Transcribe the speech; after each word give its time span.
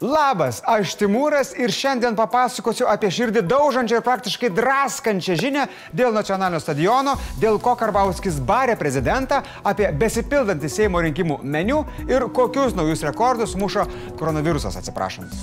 Labas, 0.00 0.62
aš 0.64 0.94
Timūras 0.96 1.50
ir 1.60 1.68
šiandien 1.76 2.14
papasakosiu 2.16 2.86
apie 2.88 3.10
širdį 3.12 3.42
daužančią 3.44 3.98
ir 3.98 4.04
praktiškai 4.06 4.48
draskančią 4.56 5.34
žinę 5.36 5.66
dėl 5.92 6.14
nacionalinio 6.16 6.56
stadiono, 6.64 7.18
dėl 7.36 7.58
ko 7.60 7.74
Karbauskis 7.76 8.38
barė 8.40 8.78
prezidentą, 8.80 9.42
apie 9.60 9.90
besipildantį 10.00 10.70
Seimo 10.72 11.02
rinkimų 11.04 11.42
meniu 11.44 11.82
ir 12.08 12.24
kokius 12.32 12.72
naujus 12.78 13.04
rekordus 13.04 13.52
mušo 13.60 13.84
koronavirusas, 14.16 14.78
atsiprašant. 14.80 15.36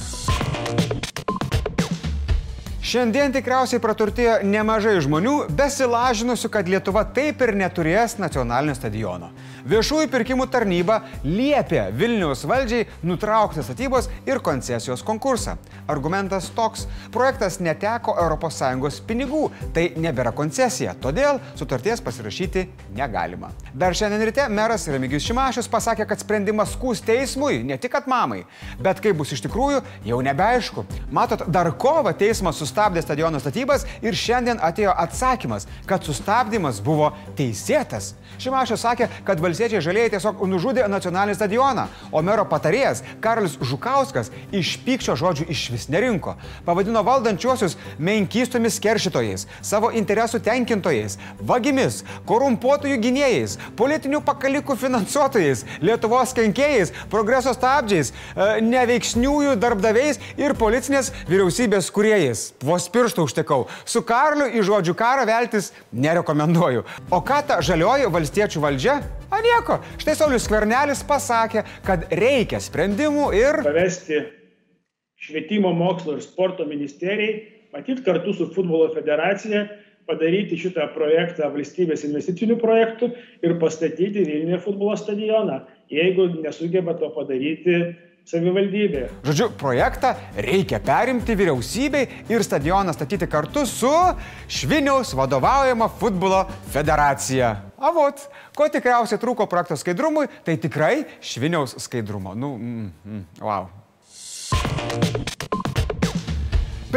Šiandien 2.81 3.37
tikriausiai 3.37 3.83
praturtėjo 3.83 4.39
nemažai 4.41 4.95
žmonių, 5.05 5.35
besilažinusių, 5.53 6.49
kad 6.49 6.65
Lietuva 6.71 7.05
taip 7.13 7.45
ir 7.45 7.53
neturės 7.61 8.17
nacionalinio 8.17 8.73
stadiono. 8.73 9.29
Viešųjų 9.65 10.09
pirkimų 10.13 10.45
tarnyba 10.53 10.99
liepė 11.25 11.87
Vilniaus 11.97 12.43
valdžiai 12.47 12.85
nutraukti 13.07 13.63
statybos 13.65 14.09
ir 14.27 14.41
koncesijos 14.43 15.01
konkursą. 15.05 15.57
Argumentas 15.87 16.49
toks- 16.55 16.87
projektas 17.15 17.59
neteko 17.59 18.13
ES 18.17 19.01
pinigų, 19.07 19.49
tai 19.73 19.93
nebėra 19.95 20.33
koncesija, 20.33 20.93
todėl 20.93 21.39
sutarties 21.55 22.01
pasirašyti 22.01 22.67
negalima. 22.93 23.49
Dar 23.73 23.93
šiandien 23.93 24.25
ryte 24.25 24.49
meras 24.49 24.87
Remigijus 24.87 25.23
Šimašius 25.23 25.67
pasakė, 25.67 26.07
kad 26.07 26.19
sprendimas 26.19 26.75
skūs 26.75 27.01
teismui, 27.01 27.63
ne 27.63 27.77
tik 27.77 27.93
atmamai, 27.95 28.45
bet 28.79 29.01
kaip 29.01 29.17
bus 29.17 29.31
iš 29.31 29.41
tikrųjų, 29.41 29.81
jau 30.05 30.21
nebeaišku. 30.21 30.85
Matot, 31.11 31.47
dar 31.49 31.71
kovą 31.71 32.13
teismas 32.17 32.57
sustabdė 32.57 33.01
stadiono 33.01 33.39
statybas 33.39 33.85
ir 34.01 34.13
šiandien 34.13 34.59
atėjo 34.59 34.93
atsakymas, 34.97 35.67
kad 35.85 36.03
sustabdymas 36.03 36.81
buvo 36.83 37.13
teisėtas. 37.35 38.13
Šimašius 38.37 38.81
sakė, 38.81 39.09
kad 39.25 39.39
valstiečiai 39.47 39.81
žalieji 39.83 40.13
tiesiog 40.15 40.43
nužudė 40.51 40.85
nacionalinį 40.91 41.37
stadioną, 41.37 41.87
o 42.11 42.21
mero 42.25 42.45
patarėjas 42.49 43.03
Karolis 43.23 43.57
Žukauskas 43.63 44.31
iš 44.55 44.75
pykčio 44.85 45.15
žodžių 45.19 45.47
iš 45.53 45.67
vis 45.73 45.87
nerinko. 45.91 46.35
Pavadino 46.67 47.03
valdančiuosius 47.07 47.77
menkystomis 47.99 48.79
keršytojais, 48.83 49.47
savo 49.65 49.91
interesų 49.95 50.41
tenkintojais, 50.43 51.17
vagimis, 51.39 52.03
korumpuotojų 52.27 52.99
gynėjais, 53.03 53.57
politinių 53.79 54.21
pakalikų 54.27 54.77
finansuotojais, 54.79 55.65
Lietuvos 55.81 56.33
kenkėjais, 56.35 56.91
progreso 57.11 57.53
stabdžiais, 57.55 58.11
e, 58.11 58.47
neveiksniųjų 58.65 59.55
darbdaviais 59.61 60.19
ir 60.39 60.55
policinės 60.57 61.13
vyriausybės 61.29 61.91
kuriejais. 61.93 62.51
Vos 62.63 62.89
pirštų 62.91 63.27
užtekau. 63.27 63.67
Su 63.85 64.03
Karliu 64.05 64.49
į 64.51 64.65
žodžių 64.67 64.97
karą 64.97 65.27
veltis 65.29 65.71
nerekomenduoju. 65.91 66.85
O 67.11 67.21
ką 67.21 67.41
ta 67.47 67.61
žalioji 67.61 68.11
valstiečių 68.11 68.63
valdžia? 68.63 68.99
A 69.37 69.41
nieko. 69.45 69.77
Štai 70.01 70.15
Saulis 70.17 70.47
Skvernelis 70.47 71.03
pasakė, 71.05 71.61
kad 71.85 72.07
reikia 72.09 72.57
sprendimų 72.63 73.27
ir... 73.37 73.59
Pavesti 73.67 74.23
švietimo, 75.21 75.73
mokslo 75.77 76.15
ir 76.17 76.23
sporto 76.25 76.65
ministerijai, 76.65 77.43
matyt 77.75 78.01
kartu 78.05 78.33
su 78.33 78.47
futbolo 78.55 78.87
federacija, 78.95 79.67
padaryti 80.09 80.57
šitą 80.57 80.87
projektą 80.95 81.51
valstybės 81.53 82.05
investicinių 82.07 82.57
projektų 82.61 83.11
ir 83.45 83.57
pastatyti 83.61 84.23
Vilniuje 84.25 84.61
futbolo 84.63 84.97
stadioną. 84.97 85.61
Jeigu 85.91 86.29
nesugeba 86.41 86.95
to 86.97 87.11
padaryti 87.13 87.77
savivaldybė. 88.27 89.05
Žodžiu, 89.27 89.51
projektą 89.59 90.15
reikia 90.47 90.81
perimti 90.83 91.37
vyriausybei 91.37 92.07
ir 92.31 92.43
stadioną 92.43 92.95
statyti 92.95 93.29
kartu 93.29 93.67
su 93.69 93.93
Šviniaus 94.49 95.13
vadovaujama 95.15 95.91
futbolo 95.99 96.45
federacija. 96.73 97.66
Avot, 97.77 98.23
ko 98.57 98.65
tikriausiai 98.73 99.21
trūko 99.21 99.45
projekto 99.49 99.77
skaidrumui, 99.77 100.25
tai 100.45 100.57
tikrai 100.61 101.05
Šviniaus 101.21 101.77
skaidrumo. 101.83 102.33
Nu, 102.33 102.55
mm, 102.57 102.91
mm, 103.05 103.23
wow. 103.45 103.69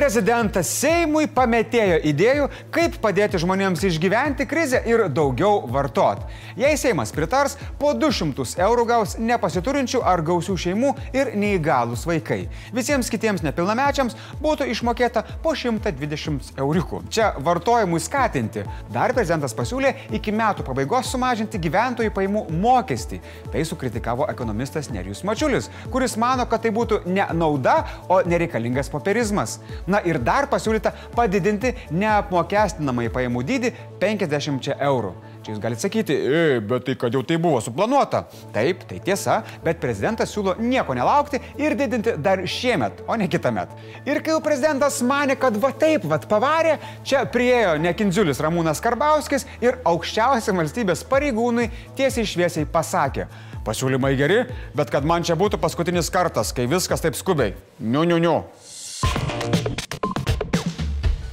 Prezidentas 0.01 0.65
Seimui 0.81 1.27
pametėjo 1.29 1.99
idėjų, 2.09 2.47
kaip 2.73 2.95
padėti 3.03 3.37
žmonėms 3.43 3.83
išgyventi 3.85 4.47
krizę 4.49 4.79
ir 4.89 5.03
daugiau 5.13 5.59
vartot. 5.69 6.23
Jei 6.57 6.79
Seimas 6.81 7.13
pritars, 7.13 7.59
po 7.77 7.91
200 7.93 8.57
eurų 8.65 8.87
gaus 8.89 9.13
nepasiturinčių 9.21 10.01
ar 10.09 10.23
gausių 10.25 10.57
šeimų 10.63 10.93
ir 11.13 11.35
neįgalus 11.37 12.07
vaikai. 12.09 12.47
Visiems 12.73 13.13
kitiems 13.13 13.45
nepilnamečiams 13.45 14.17
būtų 14.41 14.71
išmokėta 14.73 15.23
po 15.45 15.53
120 15.53 16.57
eurikų. 16.65 17.03
Čia 17.13 17.35
vartojimui 17.45 18.01
skatinti. 18.01 18.65
Dar 18.89 19.13
prezidentas 19.13 19.53
pasiūlė 19.59 19.93
iki 20.17 20.33
metų 20.33 20.65
pabaigos 20.65 21.13
sumažinti 21.13 21.61
gyventojų 21.61 22.15
paimų 22.17 22.47
mokestį. 22.65 23.21
Tai 23.53 23.67
sukritikavo 23.69 24.31
ekonomistas 24.33 24.89
Nerijus 24.97 25.21
Mačiulis, 25.29 25.69
kuris 25.93 26.17
mano, 26.17 26.49
kad 26.49 26.65
tai 26.65 26.73
būtų 26.73 27.05
ne 27.13 27.29
nauda, 27.37 27.83
o 28.09 28.23
nereikalingas 28.25 28.89
popierizmas. 28.89 29.61
Na 29.91 30.03
ir 30.07 30.21
dar 30.23 30.47
pasiūlyta 30.51 30.93
padidinti 31.17 31.75
neapmokestinamąjį 31.91 33.13
pajamų 33.17 33.45
dydį 33.51 33.75
50 34.01 34.73
eurų. 34.79 35.17
Čia 35.41 35.55
jūs 35.55 35.61
galite 35.63 35.81
sakyti, 35.81 36.15
e, 36.15 36.41
bet 36.61 36.85
tai 36.85 36.95
kad 37.01 37.15
jau 37.17 37.23
tai 37.25 37.39
buvo 37.41 37.63
suplanuota. 37.65 38.27
Taip, 38.53 38.83
tai 38.89 38.99
tiesa, 39.05 39.39
bet 39.65 39.81
prezidentas 39.81 40.35
siūlo 40.35 40.59
nieko 40.61 40.93
nelaukti 40.97 41.41
ir 41.61 41.77
didinti 41.79 42.13
dar 42.21 42.43
šiemet, 42.45 43.01
o 43.09 43.17
ne 43.17 43.29
kitą 43.31 43.53
metą. 43.57 43.79
Ir 44.05 44.21
kai 44.21 44.35
jau 44.35 44.43
prezidentas 44.45 45.01
mane, 45.07 45.39
kad 45.41 45.57
va 45.63 45.73
taip, 45.73 46.05
va 46.05 46.21
pavarė, 46.21 46.77
čia 47.09 47.25
priejo 47.33 47.79
nekindziulis 47.81 48.43
Ramūnas 48.45 48.85
Karbauskis 48.85 49.49
ir 49.65 49.81
aukščiausiam 49.89 50.61
valstybės 50.61 51.07
pareigūnui 51.09 51.71
tiesiai 51.97 52.29
šviesiai 52.29 52.69
pasakė. 52.69 53.31
Pasiūlymai 53.65 54.15
geri, 54.21 54.43
bet 54.77 54.93
kad 54.93 55.09
man 55.09 55.25
čia 55.25 55.37
būtų 55.41 55.61
paskutinis 55.61 56.13
kartas, 56.13 56.53
kai 56.53 56.69
viskas 56.69 57.05
taip 57.05 57.17
skubiai. 57.17 57.57
Niu, 57.81 58.05
niu, 58.09 58.21
niu. 58.21 58.41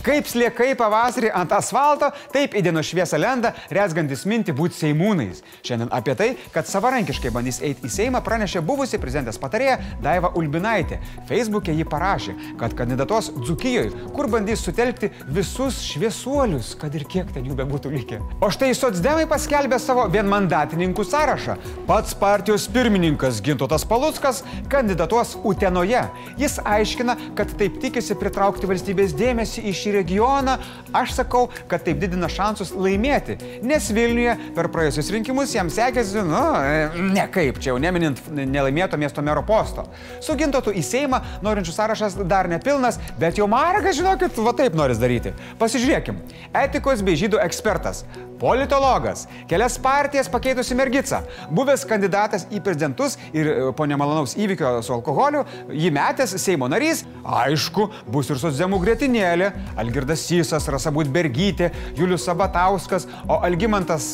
Kaip 0.08 0.30
sliekai 0.32 0.70
pavasarį 0.80 1.34
ant 1.36 1.52
asfalto, 1.52 2.08
taip 2.32 2.54
į 2.56 2.62
dienos 2.64 2.88
šviesą 2.88 3.18
lenda, 3.20 3.50
resgantis 3.76 4.22
minti 4.30 4.54
būti 4.56 4.78
seimūnais. 4.78 5.42
Šiandien 5.68 5.90
apie 5.92 6.14
tai, 6.16 6.28
kad 6.54 6.70
savarankiškai 6.70 7.32
bandys 7.36 7.60
eiti 7.60 7.90
į 7.90 7.92
Seimą, 7.92 8.22
pranešė 8.24 8.62
buvusi 8.64 9.00
prezidentės 9.04 9.40
patarėja 9.42 9.76
Daiva 10.00 10.30
Ulbinaitė. 10.40 11.02
Facebook'e 11.28 11.76
ji 11.76 11.84
parašė, 11.92 12.36
kad 12.62 12.76
kandidatuos 12.80 13.34
Dzukijoje, 13.42 13.92
kur 14.16 14.30
bandys 14.32 14.64
sutelkti 14.64 15.10
visus 15.28 15.82
šviesuolius, 15.90 16.72
kad 16.80 16.96
ir 16.96 17.04
kiek 17.12 17.36
ten 17.36 17.44
jų 17.50 17.58
bebūtų 17.60 17.92
likę. 17.98 18.22
O 18.40 18.48
štai 18.54 18.72
Sotsdemai 18.80 19.28
paskelbė 19.28 19.82
savo 19.84 20.08
vienmandatininkų 20.14 21.04
sąrašą. 21.04 21.58
Pats 21.90 22.16
partijos 22.16 22.70
pirmininkas 22.72 23.44
Gintotas 23.44 23.84
Paluckas 23.84 24.40
kandidatuos 24.72 25.36
Utenoje. 25.44 26.06
Jis 26.40 26.62
aiškina, 26.64 27.20
kad 27.36 27.52
taip 27.60 27.82
tikisi 27.84 28.16
pritraukti 28.16 28.72
valstybės 28.72 29.12
dėmesį 29.20 29.68
į 29.68 29.76
šį 29.76 29.97
regioną, 29.98 30.58
aš 30.96 31.18
sakau, 31.20 31.48
kad 31.70 31.84
taip 31.86 32.00
didina 32.02 32.30
šansus 32.32 32.74
laimėti. 32.76 33.38
Nes 33.66 33.90
Vilniuje 33.94 34.36
per 34.56 34.70
praėjusius 34.74 35.12
rinkimus 35.16 35.56
jam 35.56 35.72
sekėsi, 35.74 36.24
nu, 36.28 36.44
ne 37.14 37.26
kaip, 37.34 37.62
čia 37.64 37.74
jau 37.74 37.82
neminint 37.82 38.22
nelaimėto 38.32 39.00
miesto 39.00 39.24
mero 39.26 39.44
posto. 39.48 39.88
Su 40.24 40.38
gintotu 40.40 40.74
į 40.76 40.86
Seimą 40.86 41.22
norinčių 41.46 41.76
sąrašas 41.76 42.20
dar 42.30 42.50
nepilnas, 42.52 43.02
bet 43.20 43.42
jau 43.42 43.50
Margas, 43.52 43.98
žinokit, 44.00 44.38
va 44.44 44.56
taip 44.58 44.78
noris 44.78 45.02
daryti. 45.02 45.36
Pasižiūrėkim. 45.62 46.22
Etikos 46.66 47.04
bei 47.06 47.20
žydų 47.20 47.42
ekspertas 47.46 48.06
politologas, 48.40 49.28
kelias 49.50 49.78
partijas 49.82 50.30
pakeitusi 50.30 50.76
mergica, 50.78 51.22
buvęs 51.54 51.86
kandidatas 51.90 52.46
į 52.54 52.62
prezidentus 52.64 53.18
ir 53.34 53.50
e, 53.50 53.56
po 53.78 53.88
nemalonaus 53.90 54.36
įvykio 54.38 54.78
su 54.86 54.94
alkoholiu, 54.94 55.44
jį 55.74 55.92
metęs 55.96 56.36
Seimo 56.42 56.70
narys, 56.70 57.04
aišku, 57.26 57.88
bus 58.14 58.30
ir 58.32 58.40
socdemų 58.42 58.80
gretinėlė, 58.84 59.50
Algirdas 59.88 60.28
Sysas, 60.28 60.68
Rasa 60.68 60.92
Budbergytė, 60.92 61.72
Julius 61.96 62.28
Sabatauskas, 62.28 63.08
o 63.28 63.40
Algimantas... 63.48 64.12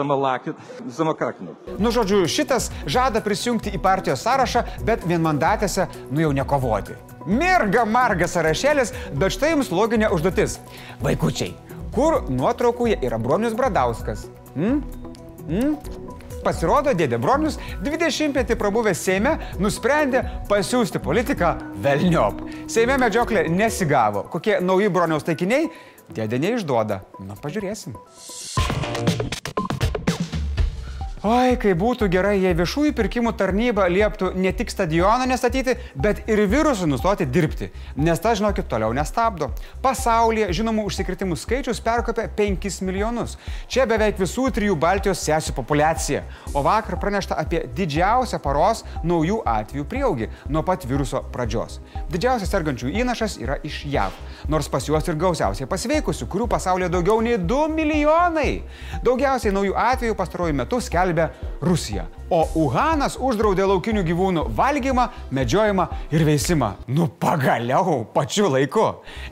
Samalakit, 0.00 0.56
samakakinu. 0.88 1.54
Nu, 1.82 1.90
žodžiu, 1.92 2.22
šitas 2.30 2.70
žada 2.88 3.20
prisijungti 3.20 3.72
į 3.74 3.80
partijos 3.82 4.22
sąrašą, 4.24 4.62
bet 4.86 5.02
vienmandatėse, 5.04 5.88
nu 6.14 6.22
jau 6.24 6.30
nekovoti. 6.36 6.96
Mirga 7.28 7.84
margas 7.84 8.32
sąrašėlis, 8.36 8.94
bet 9.18 9.34
štai 9.36 9.52
jums 9.52 9.72
loginė 9.74 10.08
užduotis. 10.14 10.56
Vaikučiai, 11.04 11.52
kur 11.92 12.22
nuotraukoje 12.30 13.00
yra 13.04 13.18
Bronius 13.20 13.58
Bradauskas? 13.58 14.28
Hmm? 14.54 14.80
Hmm? 15.50 15.76
Pasirodo, 16.44 16.94
dėdė 16.96 17.18
Bronius 17.20 17.58
20-metį 17.84 18.56
prabuvęs 18.60 19.02
Seime 19.04 19.36
nusprendė 19.60 20.22
pasiūsti 20.48 21.02
politiką 21.02 21.52
velniop. 21.84 22.44
Seime 22.70 22.96
medžioklė 23.02 23.46
nesigavo. 23.52 24.24
Kokie 24.32 24.58
nauji 24.64 24.88
Broniaus 24.92 25.26
taikiniai? 25.26 25.68
Dėdė 26.10 26.40
neišduoda. 26.42 27.02
Na, 27.22 27.38
pažiūrėsim. 27.38 27.94
Oi, 31.20 31.58
kai 31.60 31.74
būtų 31.76 32.06
gerai, 32.08 32.38
jei 32.40 32.54
viešųjų 32.56 32.94
pirkimų 32.96 33.34
tarnyba 33.36 33.84
lieptų 33.92 34.30
ne 34.40 34.54
tik 34.56 34.70
stadioną 34.72 35.26
nestatyti, 35.28 35.74
bet 35.92 36.22
ir 36.32 36.40
virusų 36.48 36.86
nustoti 36.88 37.26
dirbti. 37.28 37.66
Nes 38.00 38.22
ta, 38.24 38.30
žinokit, 38.32 38.64
toliau 38.70 38.94
nestabdo. 38.96 39.50
Pasaulyje 39.84 40.46
žinomų 40.56 40.86
užsikretimų 40.88 41.36
skaičius 41.36 41.82
perkopė 41.84 42.24
5 42.38 42.78
milijonus. 42.88 43.34
Čia 43.68 43.84
beveik 43.90 44.16
visų 44.16 44.46
trijų 44.56 44.78
Baltijos 44.80 45.20
sesių 45.26 45.52
populiacija. 45.58 46.22
O 46.56 46.62
vakar 46.64 46.96
pranešta 47.02 47.36
apie 47.36 47.66
didžiausią 47.68 48.40
paros 48.40 48.80
naujų 49.04 49.42
atvejų 49.44 49.84
prieaugį 49.92 50.30
nuo 50.48 50.64
pat 50.64 50.88
viruso 50.88 51.20
pradžios. 51.36 51.82
Didžiausias 52.08 52.48
sergančių 52.48 52.94
įnašas 53.04 53.36
yra 53.44 53.58
iš 53.60 53.82
JAV. 53.92 54.16
Nors 54.48 54.72
pas 54.72 54.88
juos 54.88 55.12
ir 55.12 55.20
gausiausiai 55.20 55.68
pasveikusių, 55.68 56.32
kurių 56.32 56.48
pasaulyje 56.56 56.88
daugiau 56.96 57.20
nei 57.20 57.36
2 57.36 57.68
milijonai. 57.76 58.50
Daugiausiai 59.04 59.52
naujų 59.52 59.76
atvejų 59.84 60.16
pastaruoju 60.16 60.60
metu 60.64 60.80
skelbia 60.80 61.09
paskelbė 61.10 61.30
Rusija. 61.62 62.06
O 62.30 62.44
Uhanas 62.54 63.16
uždraudė 63.18 63.64
laukinių 63.66 64.04
gyvūnų 64.06 64.44
valgymą, 64.54 65.08
medžiojimą 65.34 65.86
ir 66.14 66.22
veisimą. 66.28 66.68
Nu 66.86 67.08
pagaliau, 67.10 68.04
pačiu 68.14 68.46
laiku. 68.52 68.84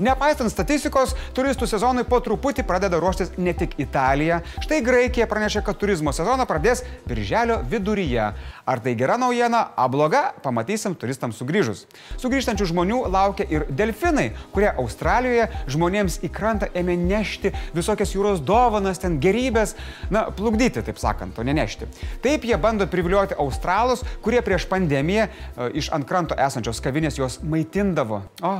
Nepaisant 0.02 0.50
statistikos, 0.50 1.12
turistų 1.36 1.68
sezonui 1.70 2.02
po 2.08 2.18
truputį 2.18 2.64
pradeda 2.66 2.98
ruoštis 2.98 3.36
ne 3.38 3.54
tik 3.54 3.76
Italija. 3.78 4.40
Štai 4.64 4.80
Graikija 4.82 5.28
pranešė, 5.30 5.62
kad 5.68 5.78
turizmo 5.78 6.10
sezoną 6.10 6.42
pradės 6.50 6.82
birželio 7.06 7.60
viduryje. 7.70 8.32
Ar 8.66 8.82
tai 8.82 8.96
gera 8.98 9.14
naujiena, 9.22 9.62
a 9.78 9.86
bloga, 9.86 10.24
pamatysim 10.42 10.98
turistams 10.98 11.38
sugrįžus. 11.38 11.84
Sugrįžtančių 12.18 12.66
žmonių 12.72 13.04
laukia 13.14 13.46
ir 13.46 13.68
delfinai, 13.70 14.32
kurie 14.50 14.72
Australijoje 14.74 15.46
žmonėms 15.70 16.18
į 16.26 16.32
krantą 16.34 16.66
ėmė 16.74 16.98
nešti 17.04 17.54
visokias 17.78 18.16
jūros 18.16 18.42
dovanas, 18.42 18.98
ten 18.98 19.20
gerybės, 19.22 19.76
na, 20.10 20.26
plukdyti, 20.34 20.82
taip 20.82 20.98
sakant, 20.98 21.38
o 21.38 21.46
ne 21.46 21.54
nešti. 21.54 21.86
Taip 22.26 22.42
jie 22.48 22.58
bando 22.58 22.87
privilioti 22.92 23.38
australus, 23.38 24.04
kurie 24.24 24.42
prieš 24.44 24.68
pandemiją 24.70 25.28
e, 25.28 25.70
iš 25.82 25.92
ant 25.94 26.08
kranto 26.08 26.38
esančios 26.38 26.82
kavinės 26.84 27.20
juos 27.20 27.40
maitindavo. 27.42 28.22
O, 28.42 28.54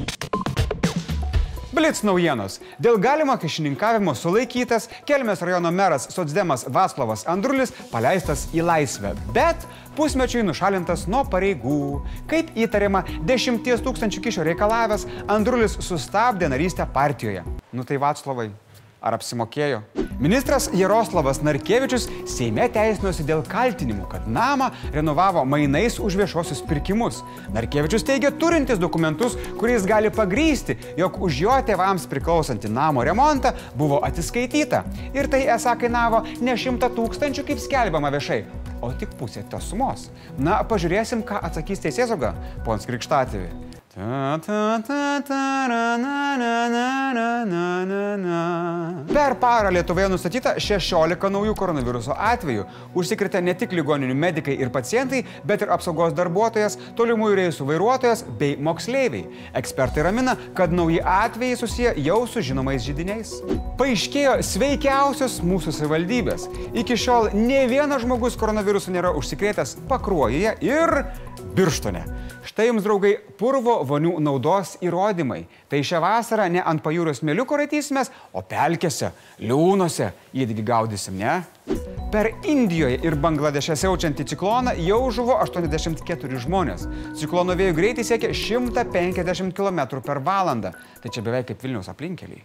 Blitz 1.78 2.00
naujienos. 2.02 2.56
Dėl 2.82 2.96
galimo 2.98 3.34
kišininkavimo 3.38 4.14
sulaikytas 4.16 4.88
Kelmės 5.06 5.42
rajono 5.44 5.70
meras 5.70 6.08
Sotsdemas 6.14 6.64
Vaslavas 6.74 7.22
Andrulis 7.28 7.74
paleistas 7.92 8.46
į 8.56 8.64
laisvę, 8.64 9.12
bet 9.36 9.68
pusmečiui 9.98 10.42
nušalintas 10.48 11.04
nuo 11.12 11.22
pareigų. 11.28 12.00
Kaip 12.30 12.50
įtariama, 12.58 13.04
10 13.28 13.62
tūkstančių 13.84 14.24
kišio 14.26 14.48
reikalavęs, 14.48 15.06
Andrulis 15.28 15.78
sustabdė 15.84 16.50
narystę 16.50 16.88
partijoje. 16.94 17.44
Nu 17.70 17.84
tai 17.84 18.00
Vaslavai, 18.00 18.48
ar 18.98 19.20
apsimokėjo? 19.20 19.84
Ministras 20.18 20.70
Jaroslavas 20.74 21.38
Narkevičius 21.46 22.08
Seime 22.26 22.64
teisinosi 22.74 23.22
dėl 23.22 23.44
kaltinimų, 23.46 24.08
kad 24.10 24.24
namą 24.26 24.72
renovavo 24.90 25.44
mainais 25.46 26.00
už 26.02 26.16
viešosius 26.18 26.64
pirkimus. 26.66 27.20
Narkevičius 27.54 28.02
teigia 28.02 28.32
turintis 28.34 28.80
dokumentus, 28.82 29.36
kuriais 29.60 29.86
gali 29.86 30.10
pagrysti, 30.10 30.74
jog 30.98 31.20
už 31.22 31.38
jo 31.44 31.54
tėvams 31.70 32.08
priklausantį 32.10 32.72
namo 32.74 33.06
remontą 33.06 33.54
buvo 33.78 34.02
atsiskaityta. 34.08 34.82
Ir 35.14 35.30
tai 35.30 35.44
esą 35.54 35.76
kainavo 35.78 36.24
ne 36.42 36.58
šimtą 36.58 36.90
tūkstančių, 36.98 37.46
kaip 37.52 37.62
skelbiama 37.62 38.10
viešai, 38.18 38.42
o 38.82 38.90
tik 38.98 39.14
pusė 39.22 39.46
tos 39.46 39.70
sumos. 39.70 40.08
Na, 40.34 40.64
pažiūrėsim, 40.66 41.22
ką 41.22 41.38
atsakys 41.46 41.86
teisėsauga, 41.86 42.34
pons 42.66 42.90
Krikštatėvi. 42.90 43.67
Per 49.14 49.34
parą 49.40 49.70
Lietuvoje 49.72 50.08
nustatyta 50.12 50.52
16 50.60 51.30
naujų 51.32 51.54
koronaviruso 51.56 52.12
atvejų. 52.12 52.66
Užsikrėtė 52.92 53.40
ne 53.40 53.54
tik 53.56 53.72
ligoninių 53.72 54.12
medikai 54.12 54.58
ir 54.60 54.68
pacientai, 54.74 55.22
bet 55.48 55.64
ir 55.64 55.72
apsaugos 55.72 56.12
darbuotojas, 56.18 56.76
tolimųjų 57.00 57.38
reisų 57.40 57.64
vairuotojas 57.70 58.26
bei 58.38 58.58
moksleiviai. 58.60 59.24
Ekspertai 59.56 60.04
ramina, 60.04 60.36
kad 60.58 60.68
nauji 60.68 61.00
atvejai 61.00 61.56
susiję 61.56 61.94
jau 62.10 62.20
su 62.28 62.44
žinomais 62.44 62.84
žydiniais. 62.84 63.38
Paaiškėjo 63.80 64.36
sveikiausios 64.44 65.40
mūsų 65.40 65.72
savivaldybės. 65.80 66.44
Iki 66.76 67.00
šiol 67.06 67.32
ne 67.32 67.64
vienas 67.72 68.04
žmogus 68.04 68.36
koronavirusu 68.36 68.92
nėra 68.92 69.16
užsikrėtęs 69.16 69.78
Pakruojyje 69.88 70.58
ir 70.60 70.98
Birštone. 71.56 72.04
Štai 72.48 72.68
jums, 72.68 72.84
draugai, 72.86 73.16
purvo 73.38 73.82
vonių 73.88 74.18
naudos 74.22 74.76
įrodymai. 74.84 75.46
Tai 75.68 75.80
šią 75.84 76.00
vasarą 76.04 76.48
ne 76.52 76.62
ant 76.62 76.82
pajūrio 76.84 77.14
smėliuko 77.16 77.58
raitysimės, 77.60 78.12
o 78.32 78.42
pelkėse, 78.44 79.12
liūnuose 79.40 80.12
įdigi 80.36 80.64
gaudysim, 80.68 81.18
ne? 81.20 81.40
Per 82.12 82.30
Indijoje 82.48 83.00
ir 83.04 83.18
Bangladeše 83.20 83.76
siaučiantį 83.76 84.24
cikloną 84.30 84.72
jau 84.80 85.00
žuvo 85.12 85.36
84 85.44 86.40
žmonės. 86.44 86.86
Ciklono 87.20 87.56
vėjų 87.58 87.76
greitis 87.76 88.08
siekia 88.08 88.32
150 88.32 89.52
km 89.56 90.00
per 90.00 90.22
valandą. 90.24 90.72
Tai 91.02 91.12
čia 91.12 91.24
beveik 91.24 91.50
kaip 91.52 91.64
Vilniaus 91.66 91.92
aplinkeliai. 91.92 92.44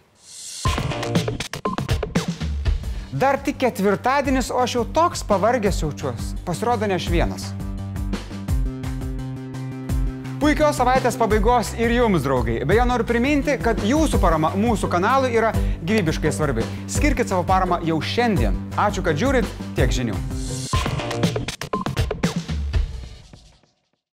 Dar 3.14 3.38
tik 3.38 3.60
ketvirtadienis, 3.62 4.50
o 4.50 4.58
aš 4.58 4.80
jau 4.80 4.88
toks 4.96 5.22
pavargęs 5.28 5.84
jaučiuosi. 5.84 6.34
Pasirodo 6.44 6.90
ne 6.90 6.98
aš 6.98 7.06
vienas. 7.14 7.52
Puikios 10.44 10.76
savaitės 10.76 11.14
pabaigos 11.16 11.70
ir 11.80 11.94
jums, 11.94 12.20
draugai. 12.20 12.58
Beje, 12.68 12.84
noriu 12.84 13.06
priminti, 13.08 13.54
kad 13.64 13.80
jūsų 13.80 14.20
parama 14.20 14.50
mūsų 14.52 14.92
kanalui 14.92 15.32
yra 15.32 15.54
gyvybiškai 15.88 16.36
svarbi. 16.36 16.68
Skirkit 16.84 17.32
savo 17.32 17.48
paramą 17.48 17.80
jau 17.88 17.96
šiandien. 18.04 18.60
Ačiū, 18.76 19.08
kad 19.08 19.16
žiūrit, 19.16 19.48
tiek 19.72 20.00
žinių. 20.02 20.20